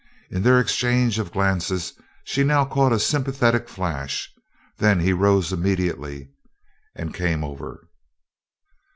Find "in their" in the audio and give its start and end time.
0.31-0.59